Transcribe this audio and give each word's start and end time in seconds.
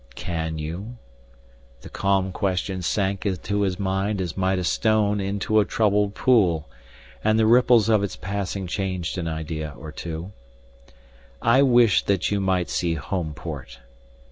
"Can 0.15 0.57
you?" 0.57 0.97
The 1.81 1.89
calm 1.91 2.31
question 2.31 2.81
sank 2.81 3.23
into 3.23 3.61
his 3.61 3.77
mind 3.77 4.19
as 4.19 4.35
might 4.35 4.57
a 4.57 4.63
stone 4.63 5.19
into 5.21 5.59
a 5.59 5.63
troubled 5.63 6.15
pool, 6.15 6.67
and 7.23 7.37
the 7.37 7.45
ripples 7.45 7.87
of 7.87 8.01
its 8.01 8.15
passing 8.15 8.65
changed 8.65 9.19
an 9.19 9.27
idea 9.27 9.75
or 9.77 9.91
two. 9.91 10.31
"I 11.39 11.61
wish 11.61 12.01
that 12.05 12.31
you 12.31 12.39
might 12.41 12.71
see 12.71 12.95
Homeport. 12.95 13.77